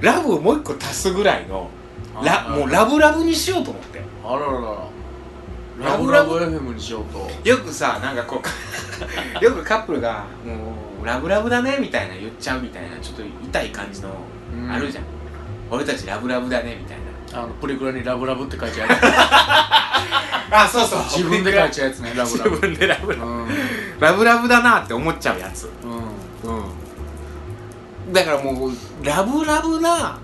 [0.02, 1.70] ラブをもう一個足すぐらいの
[2.24, 4.02] ラもうラブラブにしようと思って。
[4.26, 4.60] あららら。
[5.80, 6.12] ララブ？
[6.12, 7.30] ラブブラブ FM にしようと。
[7.48, 8.42] よくさなんかこ
[9.42, 14.10] う よくカップルが「もうラブラブだね」みたいな言っちゃうみたいなちょっと痛い感じの
[14.54, 14.72] うん。
[14.72, 15.04] あるじゃん、
[15.72, 18.90] 俺たちラブラブだねみたいなあのプリクラにラブラブって書いちゃう
[20.52, 21.00] あ そうそう。
[21.04, 22.50] 自分で書いちゃうやつねラブラブ。
[22.52, 23.26] 自分でラブラブ。
[23.26, 23.48] うん。
[24.00, 25.70] ラブラブだなって思っちゃうやつ。
[25.84, 25.88] う
[26.50, 26.56] ん。
[28.08, 28.14] うん。
[28.14, 28.72] だからもう
[29.04, 30.18] ラブラブな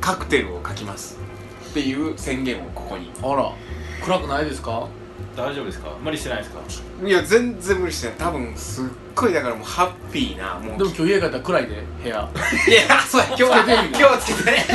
[0.00, 1.18] カクテルを書きます。
[1.68, 3.12] っていう宣言をここに。
[3.22, 3.52] あら
[4.04, 4.86] 暗くないですか？
[5.36, 5.88] 大丈夫ですか？
[6.02, 6.60] 無理してないですか？
[7.06, 8.16] いや全然無理してない。
[8.18, 10.78] 多分すっごいだからもうハッピーなもう。
[10.78, 12.28] でも今日家帰ったら暗いで部屋。
[12.68, 13.26] いやそうや。
[13.28, 14.66] 今日は今日はつけてね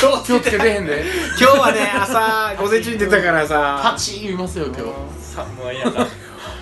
[0.00, 1.04] 今日は気をつけてへんで。
[1.40, 3.80] 今日はね朝 午前中に出たからさ。
[3.92, 4.82] パチー言いますよ今日。
[5.36, 6.06] 寒い中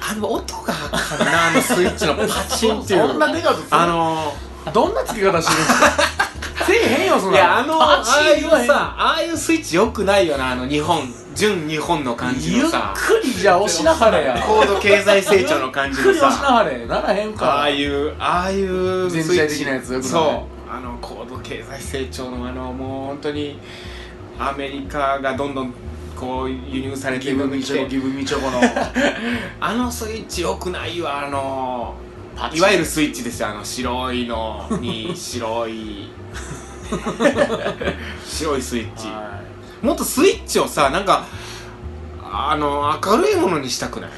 [0.08, 3.08] あの音があかんなあのスイッチのパチンっていう。
[3.08, 4.34] そんなでかくあの
[4.72, 5.62] どんな付け方してる？
[5.62, 14.42] んですかせえへんよそんないやあのああいうさああいうスイッチよくないよなあの日本純日本の感じゆっのさくりじゃ押しなはれや。
[14.46, 20.10] 高度経済成長の感じゆっくのり押しなさはれならへんかああいうああいう全体的なやつよくない？
[20.10, 20.70] そう。
[20.70, 23.58] あの高度経済成長のあのもう本当に
[24.38, 25.72] アメリカがどんどん
[26.16, 28.60] こう輸入されてギブミチョコきてギブミチョコの。
[29.60, 31.94] あのスイッチよくないわあの
[32.54, 36.08] いわゆるスイッチですよあの白いのに白い。
[38.26, 39.06] 白いスイッチ。
[39.08, 39.40] は
[39.82, 41.26] もっとスイッチをさなんか
[42.22, 44.10] あの明るいものにしたくない？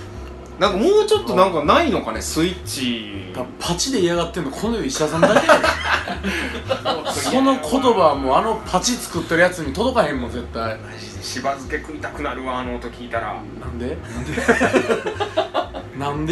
[0.59, 3.13] なんかもうちょっとなんかないのかねスイッチ。
[3.13, 7.11] いパチで嫌がってんのこの石田さんだけやで。
[7.13, 10.77] その言葉はもうあのパチ作ってるやつに届かへんもん絶対。
[10.79, 13.35] マジでしば漬け食いたくなるわあの音聞いたら。
[13.61, 14.33] なんでなんで？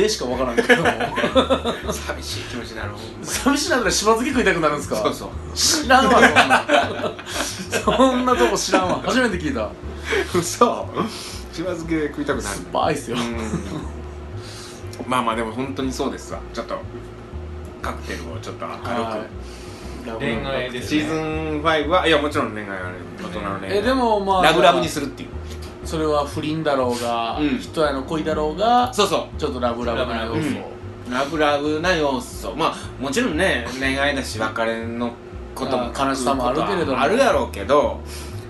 [0.09, 0.85] しかわからんけど。
[1.92, 2.90] 寂しい気持ちになる
[3.22, 4.96] 寂しいなったらしば漬け食いたくなるんすか？
[4.96, 5.31] そうそう。
[5.55, 6.64] 知らんわそんな。
[7.85, 9.02] そんなとこ知らんわ。
[9.05, 9.70] 初めて聞いた。
[10.35, 10.87] 嘘。
[11.52, 12.57] しば漬け食いたくなる。
[12.57, 13.16] 酸っぱいっすよ。
[13.16, 15.09] うん。
[15.09, 16.40] まあまあでも本当にそうですわ。
[16.52, 16.79] ちょっと
[17.83, 19.26] カクテルをちょっと明るく、は
[20.18, 23.79] 恋愛ですシーズン5はいやもちろん恋愛ある大人の恋愛。
[23.79, 25.29] えでもまあラブラブにするっていう
[25.87, 27.59] それは不倫だろうが、うん。
[27.59, 29.40] 人への恋だろうがそうそう。
[29.40, 30.40] ちょっとラブラブな要素、
[31.11, 32.55] ラブラブな要素。
[32.55, 35.12] まあもちろんね恋愛だし別れの
[35.55, 37.01] こともあー悲しさもあるけれども。
[37.01, 38.01] あるやろうけど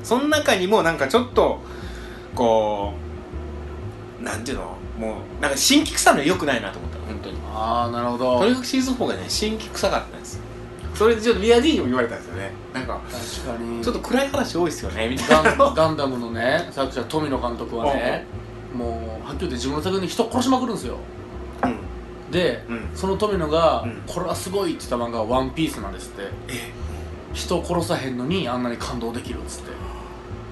[0.03, 1.61] その中にもなんかちょっと
[2.35, 2.94] こ
[4.20, 4.77] うなんていうの？
[4.99, 7.37] もうなんか新規臭いのよくないなと思った本当に。
[7.55, 8.40] ああなるほど。
[8.40, 10.45] とにかくシーズン4がね新規臭かったんですよ
[10.96, 12.50] それでちょっとビアディにも言われたんですよね。
[12.72, 13.85] なんか確かに。
[13.85, 15.09] ちょっと暗い話多いですよね。
[15.09, 18.24] みたいなガンガンダムのね作者富野監督はね
[18.74, 20.96] もうはっきり言って自分の作品で人殺しまくるんですよ。
[21.64, 22.30] うん。
[22.30, 22.90] で、うん。
[22.94, 24.02] その富野が、うん。
[24.06, 26.30] これはすごいって言った漫画は「ワンピースなんですって。
[26.48, 26.72] え
[27.37, 29.70] 人を殺さへんのにあんなに感動できるっつって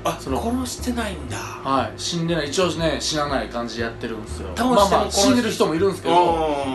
[0.04, 0.40] あその。
[0.40, 1.36] 殺してないんだ。
[1.36, 1.92] はい。
[1.96, 2.48] 死んでない。
[2.48, 4.50] 一応ね死なない感じでやってるんですよ。
[4.56, 6.14] まあまあ死んでる人もいるんですけど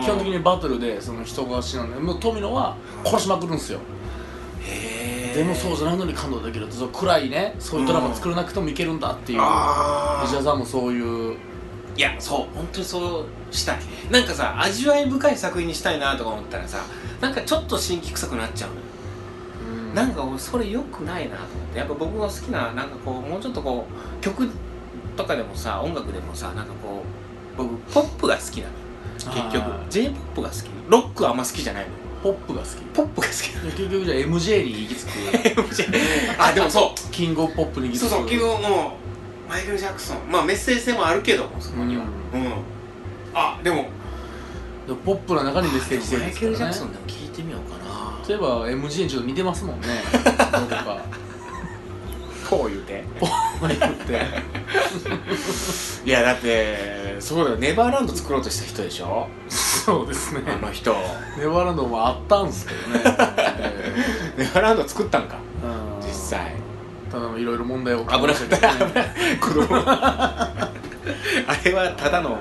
[0.02, 3.78] 基本的にバトルでその人が死なんでもう富野は殺しまくるんですよ。
[4.62, 5.34] へえ。
[5.36, 7.54] でもそうじゃないのに感動できるそう暗いね。
[7.58, 9.38] そういうドラマ作らなくてもいけるんだっていう。
[9.40, 11.36] あ石田さんもそういう。
[11.96, 12.56] いやそう。
[12.56, 13.78] 本当にそうしたい
[14.10, 16.84] なんかさ味わい深い作品にしたいなとか思ったらさ
[17.20, 18.82] なんかちょっと新規臭くなっちゃうのよ
[19.94, 21.78] なんか俺それ良くないなと思って。
[21.78, 24.48] やっぱ僕が好きななんかこうもうちょっとこう曲
[25.16, 27.02] とかでもさ音楽でもさなんかこ
[27.54, 28.72] う僕ポップが好きなの
[29.14, 29.70] 結局。
[29.70, 31.90] はい j p o p が好きロックはあんま好きじゃないの
[32.22, 32.76] ポップが好き。
[32.94, 33.36] ポップが好き。
[33.36, 35.08] 結局じゃあ MJ に行き着く。
[36.38, 37.12] のあでもそう。
[37.12, 38.08] キングオブポップに行き着く。
[38.08, 38.28] そうそう。
[38.28, 38.98] 結局も
[39.48, 40.30] うマイケル・ジャクソン。
[40.30, 42.04] まあメッセージ性もあるけどもそこには。
[42.34, 42.52] ううん、
[43.34, 43.88] あでも。
[45.04, 47.89] ポップな中にメッセージ性マイケル・ジャクソンでも聞いてみようかな
[48.28, 49.86] 例えばにちょっと似てますもんね。
[50.12, 51.04] どこか。
[52.48, 53.04] こう言うて。
[53.20, 54.20] ポップに言って。
[56.04, 57.56] いやだってそうだよ。
[57.58, 59.28] ネバーランド作ろうとした人でしょ？
[59.48, 60.42] そうですね。
[60.46, 60.92] あの人。
[61.38, 63.00] ネバーランドもあったんすけどね、
[63.58, 65.36] え ネバーランド作ったんか？
[65.36, 65.40] ん。
[66.06, 66.56] 実際。
[67.10, 68.04] ただのいろいろ問題を。
[68.04, 68.58] 危なかった。
[69.46, 69.66] 子供。
[69.76, 70.58] あ
[71.64, 72.38] れはただの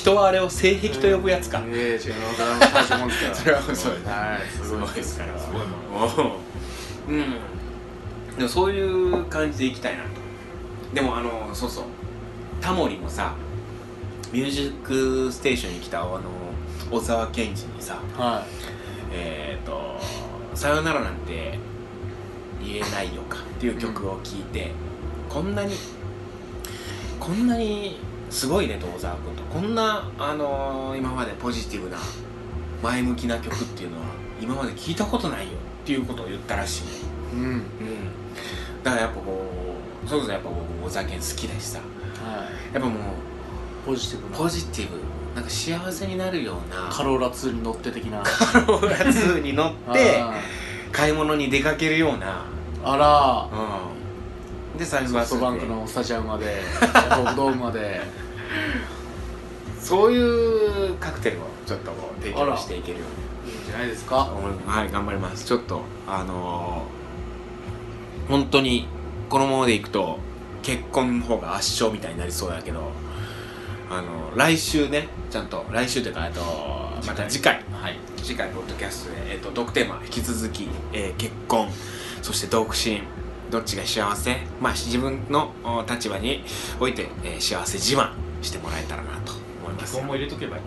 [0.00, 5.66] 人はあれを性癖と呼ぶやつか、ええですからそれはそうですはいすごいですからすごい。
[5.66, 6.36] も
[7.08, 7.24] ううん。
[8.38, 10.08] でもそういう感じでいきたいなと。
[10.94, 11.84] でもあのそうそう。
[12.62, 13.34] タモリもさ
[14.32, 16.20] 「ミュージックステーション」に来たあの
[16.90, 18.46] 小沢健二にさは
[19.12, 20.00] えっ、と
[20.54, 21.58] 「さよならなんて
[22.64, 24.72] 言えないよか」っていう曲を聴いて、
[25.28, 25.74] こんなに
[27.18, 27.98] こんなに
[28.30, 29.42] すごいねと小沢君と。
[29.44, 31.98] こんな、あのー今までポジティブな
[32.82, 34.04] 前向きな曲っていうのは
[34.40, 35.52] 今まで聞いたことないよ。
[35.82, 36.84] っていうことを言ったらしい。
[37.34, 37.42] うん。
[37.42, 37.62] うん。
[38.82, 39.44] だからやっぱこ
[40.04, 41.78] うそれこそやっぱ僕小沢健好きだしさ。
[41.78, 41.84] は
[42.70, 42.74] い。
[42.74, 42.90] やっぱもう
[43.86, 44.36] ポジティブな。
[44.36, 44.96] ポジティブ。
[45.34, 46.88] なんか幸せになるような。
[46.90, 48.18] カローラ2に乗って的な。
[48.18, 50.34] ローラ2に乗ってあ
[50.92, 52.44] 買い物に出かけるような。
[52.84, 53.58] ーあら
[54.72, 54.78] うん。
[54.78, 56.62] で最後はソフトバンクのスタジアムまで
[57.36, 58.00] ドームまで
[59.78, 63.08] そういうカクテルをちょっとこう提供していけるよう
[63.48, 63.52] に。
[63.52, 64.16] いいんじゃないですか？
[64.66, 65.44] はい頑張ります。
[65.46, 68.86] ちょっとあのー、本当に
[69.28, 70.18] このままでいくと
[70.62, 72.92] 結婚の方が圧勝みたいになりそうだけど
[73.90, 76.40] あの来週ねちゃんと来週というかあと
[77.06, 77.64] また次回。
[77.72, 77.98] はい。
[78.18, 81.68] 次回ポッドキャストで、えっとトークテーマ引き続き、えー結婚
[82.20, 83.00] そして独身
[83.50, 84.36] どっちが幸せ？
[84.60, 86.44] まあ自分のお立場に
[86.78, 88.10] おいて、えー幸せ自慢
[88.42, 90.62] してもらえたらなと思います離婚も入れとけばいい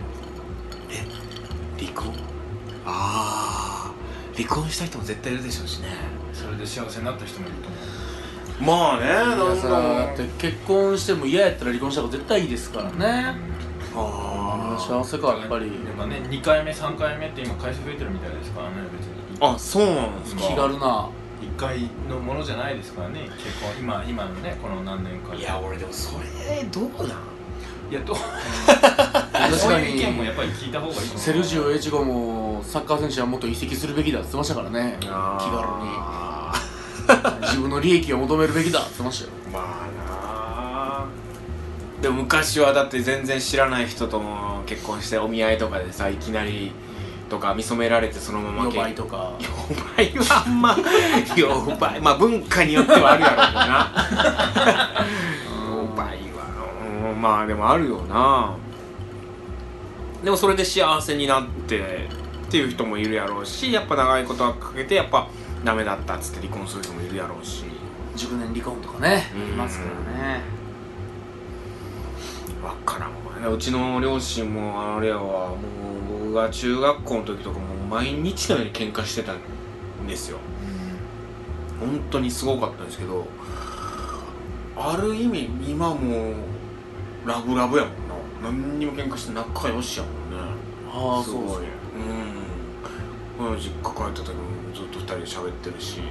[1.88, 2.14] 離婚
[2.86, 3.94] ああ
[4.36, 5.90] 離婚した人も絶対いるでしょうしね。
[6.34, 8.64] それで幸せになった人もいると思う。
[8.64, 9.06] まあね
[9.36, 9.72] 皆さん
[10.08, 13.36] だって結婚しても嫌やったら離婚した方が絶対いいですからね。
[13.96, 15.68] あ幸せかやっぱり。
[15.68, 19.38] やっぱね2回目3回目って今回数増えてるみたいですからね別に。
[19.40, 20.42] あそうなんですか。
[20.42, 21.10] 気軽な。
[21.42, 23.72] 1回のものじゃないですからね結婚。
[23.80, 27.18] 今今のねこの何年かいや俺でもそれどうなん？
[27.94, 28.16] いやどう？
[28.66, 28.82] 確
[29.32, 34.98] かそういう意見もにやっぱり聞いた方がいいセルジオ越後もサッカー選手はもっと移籍するべきだって言ってましたからね。
[35.00, 35.16] 気軽に。
[36.00, 36.54] あ
[37.44, 39.32] 自分の利益を求めるべきだって言ってましたよ。
[39.50, 41.06] ーまあな
[42.02, 46.72] でも昔はだって全然知らない人とも結婚してお見合いとかでさいきなり
[47.30, 49.34] とか見初められてそのまま予結売とか。
[49.40, 49.48] 予
[49.98, 50.76] 売はあんま。
[51.38, 51.48] 予
[51.80, 53.92] 売まあ文化によってはあるやろうけどな
[57.24, 58.54] まあでもあるよな。
[60.26, 62.10] でもそれで幸せになって
[62.48, 65.30] っていう人もいるやろうしやっぱ長いことはかけてやっぱ
[65.64, 67.64] ダメだったっつって離婚する人もいるやろうし。
[68.16, 69.54] 熟年離婚とかねうん。
[69.54, 70.42] いますからね。
[72.62, 73.54] わからんわ。
[73.54, 80.40] うちの両親もあれやわもう僕が中学校の時とかもう毎日のように喧嘩してたんですよ。
[81.80, 83.26] 本当にすごかったんですけど
[84.76, 86.34] ある意味今もう
[87.26, 88.14] ラブラブやもんな。
[88.52, 90.38] 何にも喧嘩して仲良しやもんね。
[90.94, 91.44] ああすごい。
[91.46, 91.62] そ
[93.40, 93.58] うんうん。
[93.58, 94.44] 実家帰った時も
[94.76, 96.02] ずっと二人で喋ってるし。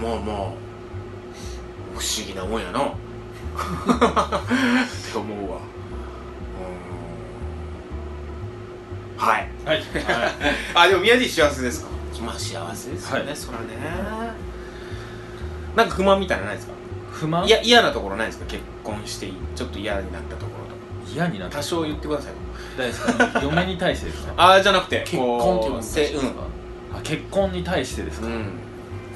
[0.00, 0.20] まあまあ
[1.94, 2.80] 不思議なもんやな。
[2.84, 2.92] って
[5.18, 5.58] 思うわ。
[9.18, 9.26] うん。
[9.26, 9.48] はい。
[9.64, 9.82] はい。
[10.74, 11.88] あでも宮地幸せですか？
[12.24, 13.36] まあ幸せですよね、はい。
[13.36, 13.64] そらね。
[15.76, 16.74] なんか不満みたいなのないですか？
[17.18, 17.46] 不満？
[17.46, 18.44] いや嫌なところないですか？
[18.46, 21.56] 結婚してちょっと嫌になったところと嫌になった？
[21.56, 22.32] か多少言ってください。
[22.76, 23.40] 大ですか？
[23.42, 24.32] 嫁に対してですか？
[24.36, 26.28] ああじゃなくて結婚っていうのせうん。
[26.96, 28.46] あ結婚に対してですか、うん、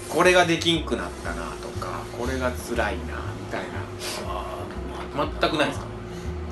[0.09, 3.61] これができんくなったなとかこれが辛いなみたい
[4.27, 4.67] あ
[5.17, 5.87] な全くないですか？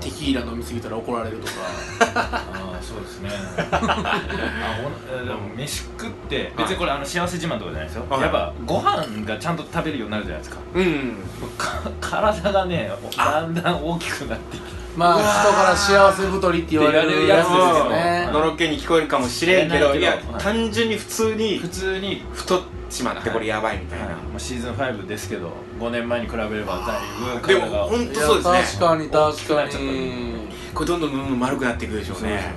[0.00, 1.52] テキーラ飲みすぎたら怒られるとか。
[2.00, 3.30] あーそうですね。
[3.70, 8.20] あほんえでも飯食って別にこれあの幸せ自慢とかじゃないですよ、はい。
[8.22, 10.60] やっぱご飯がちゃんと食べるようになるじゃないですか。
[10.74, 11.16] うん。
[11.58, 14.80] か体がねだんだん大きくなってきて。
[14.96, 18.24] まあ人から幸せ太りって言われるやつですよね。
[18.28, 18.32] うん。
[18.34, 22.24] のろけに聞こえるかもしれんけどいや単純に普通に普通に。
[22.34, 24.14] 太っちまってこれやばいみたいな、はい。
[24.16, 28.80] もうシーズン5ですけど5年前に比べればだいぶでも本い当そうやですね。
[28.80, 30.50] 確かに確かに。
[30.74, 32.52] これどんどんどんどん丸くなっていくでしょうね。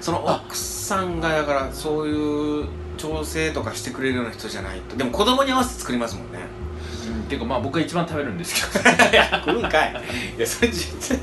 [0.00, 4.96] その奥さんがだからそういう調整とかしてくれるような人じゃないと。
[4.96, 6.40] でも子供に合わせて作りますもんね
[7.28, 8.84] うんていうかまあ僕が一番食べるんですけど。
[8.84, 10.02] 来るんかい。
[10.38, 11.20] いやそれ実際い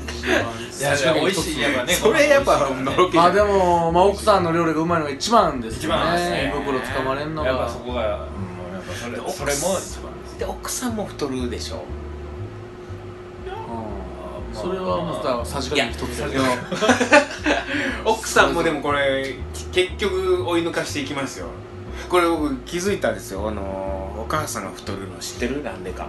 [0.80, 5.88] やいや美味しいやっぱねそれやっぱのろけまあでも、まあ、奥さんの料理がうまいのが一番ですね。
[5.88, 7.48] 番ですね胃袋つかまれんのが。
[7.50, 11.84] やっぱそこが、うん、やっぱそれそれも一番ですで奥さんも太るでしょ？
[13.46, 14.56] うん。
[14.56, 16.40] それはまたさじ加減一つやいや
[18.06, 19.34] 奥さんもでもこれ
[19.72, 21.46] 結局追い抜かしていきますよ
[22.08, 23.48] これ僕気づいたんですよ。
[23.48, 25.62] あのお母さんが太るの知ってる？
[25.62, 26.08] なんでか。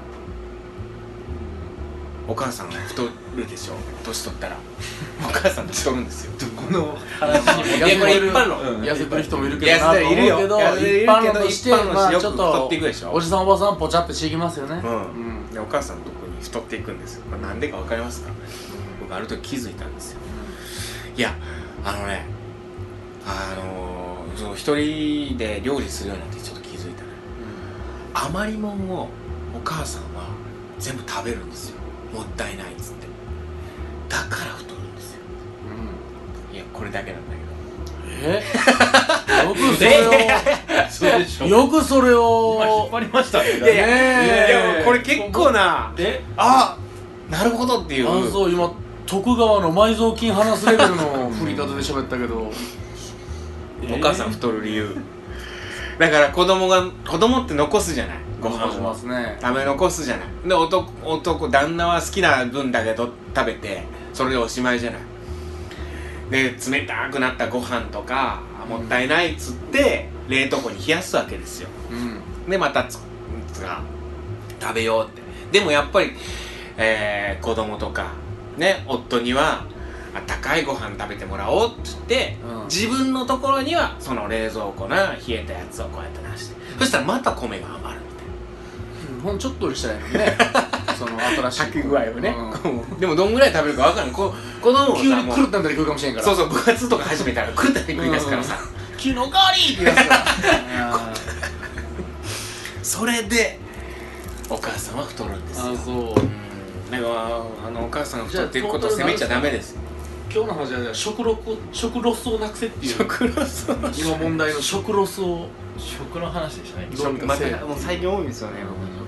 [2.29, 3.03] お母さんが太
[3.35, 3.75] るでしょ。
[4.03, 4.57] 年取ったら。
[5.23, 6.33] お母さん太るんですよ。
[6.37, 9.71] どこの話にもいやこれ一般論うん痩せてる人もいるけど。
[9.71, 10.37] なと思ういるよ。
[10.37, 10.63] けど一
[11.05, 11.23] 般
[11.93, 13.13] 論とっと太っていくでしょ。
[13.13, 14.81] おじさんおばさんぽちゃってしていきますよね。
[14.83, 17.23] うん、でお母さんのとこに太っていくんですよ。
[17.41, 18.31] なんでかわかりますか？
[18.99, 20.19] 僕ある時気づいたんですよ。
[21.15, 21.33] いや
[21.85, 22.25] あのね
[23.25, 24.06] あのー、
[24.37, 27.09] その一人で料理するようになってちょっと気づいたね
[28.13, 29.09] 余りもんを
[29.55, 30.27] お母さんは
[30.79, 31.77] 全部食べるんですよ。
[32.13, 33.07] もったいないっつって。
[34.09, 35.21] だから太るんですよ。
[36.53, 37.35] いやこれだけなんだ
[38.19, 38.43] え？
[39.43, 41.47] よくそれを。
[41.47, 44.25] よくそれ今引っを張りましたねけどいやいや、ねえ。
[44.25, 46.23] いやいやこれ結構なえ？
[46.37, 46.77] あ
[47.29, 48.27] なるほどっていう。
[48.27, 48.71] あそう今
[49.05, 52.51] 徳川の埋蔵金話すレベルの振り方で喋ったけど
[53.89, 54.95] お母さん太る理由。
[55.97, 58.17] だから子供が子供って残すじゃない。
[58.39, 59.37] ご飯をすね。
[59.41, 60.27] 食べ残すじゃない。
[60.47, 65.01] で男男旦那は好きな分だけど食べてそれでおしまいじゃない。
[66.29, 71.69] で冷たくなったご飯とかあもったいないっつって冷凍庫に冷やすわけですよ。
[71.91, 72.49] うん。
[72.49, 72.99] でまたつ
[73.53, 73.81] つが
[74.61, 75.21] 食べようって。
[75.59, 76.11] でもやっぱり、
[76.77, 78.11] えー、子供とか
[78.57, 79.65] ね夫には
[80.17, 82.65] あったかいご飯食べてもらおうって言って、うん。
[82.65, 86.55] 自分のところにはその冷蔵庫な冷えたやつをこうやって出して。
[86.79, 89.21] そしたらまた米が余るみたいな。
[89.21, 90.37] ほんちょっとしたらいいのにね。
[90.97, 92.99] その新しい炊き具合をね、うん。
[92.99, 94.15] でもどんぐらい食べるか分かんない。
[94.15, 96.25] こ子供もさ急にもう狂ったんだり食うかもしれんから。
[96.25, 98.57] そうそう部活とか始めたら食ったり食い出すからさ、
[98.93, 100.25] 昨日代わりって言うやつから。
[100.95, 101.13] あ
[102.81, 103.59] それで
[104.49, 105.65] お母さんは太るんですよ。
[105.65, 105.95] ーあそう。
[105.95, 106.91] うん。
[106.91, 109.73] だからあのお母さんが太っていくことを責めちゃダメです。
[109.73, 109.86] よ
[110.37, 111.35] 今日の話はじゃあ食ロ
[111.71, 112.93] 食ロスをなくせっていう。
[112.93, 115.47] 食ロス今問題の食ロスを。
[115.79, 116.89] 食の話でしたね。
[116.95, 118.57] どうにかませえたもう最近多いんですよね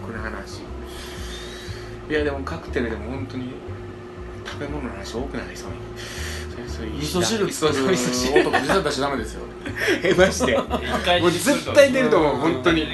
[0.02, 0.62] 僕の話。
[2.10, 3.52] いやでもカクテルでも本当に
[4.44, 5.70] 食べ物の話多くなりそう
[6.98, 9.42] 味噌汁作る味噌汁男出しちゃダメですよ。
[10.04, 12.40] えましてもう絶対出ると思ううん。
[12.54, 12.88] 本当に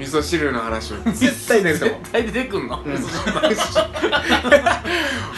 [0.00, 2.88] 味噌汁の話は絶対出ると思絶対出てくんの、う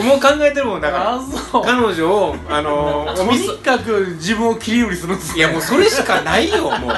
[0.05, 1.21] もう考えてるもんだから。
[1.65, 6.91] 彼女をあの おとにかく自分を切り売りするんですいやもうそれしかないよもう。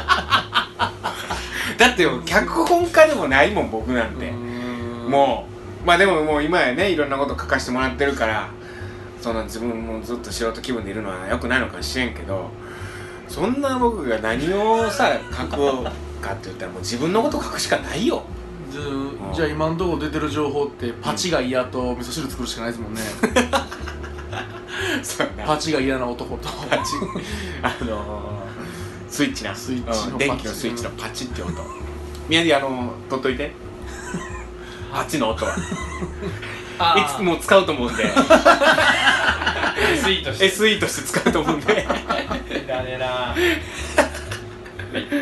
[1.79, 4.29] だってよ脚本家でもないもん僕なんて。
[4.29, 4.33] う
[5.09, 5.49] も
[5.83, 8.49] うまあでももう今やねいろんなこと書かせてもらってるから
[9.23, 12.51] そんな自分もずっと素人気分でいるのはよくないのかもしれんけど
[13.27, 15.87] そんな僕が何をさ書く
[16.25, 18.23] かって言ったらもう自分のこと書くしかないよ。
[18.73, 18.85] じゃあ
[19.35, 23.03] じゃあ今んとこ出てる情報ってパチが嫌と味噌汁作るしかないですもんね。
[25.47, 26.49] パチが嫌な男と。
[26.49, 26.95] パチ。
[27.63, 29.55] あのー、スイッチな。
[29.55, 31.53] スイッチのうん電気のスイッチのパチって音。
[32.29, 33.53] 宮城あの取っといて。
[34.93, 35.45] あっちの音。
[35.45, 35.53] は
[36.79, 38.05] あいつも使うと思うんで。
[40.03, 40.51] SE として。
[40.51, 41.87] SE として使うと思うんで。
[42.67, 43.35] だねな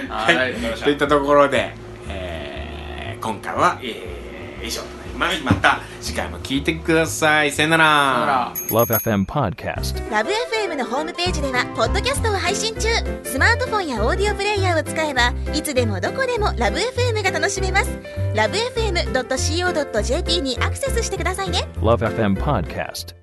[0.08, 0.36] はい。
[0.36, 0.54] はい。
[0.82, 1.72] といったところで、
[2.08, 4.22] えー今回は、えー
[4.64, 5.42] 以上となります。
[5.42, 7.50] また次回も聞いてください。
[7.50, 7.84] さよなら。
[7.84, 8.76] だから。
[8.84, 10.10] Love FM Podcast.
[10.10, 12.88] ラブ f m のホームページではポッドキャストを配信中。
[13.24, 17.98] スマートフォンやオーディオプレイヤーを使えばいつでもどこでもラブ f m が楽しめます。
[18.34, 21.68] ラブ FM.co.jp にアクセスしてくださいね。
[21.80, 23.21] Love FM Podcast.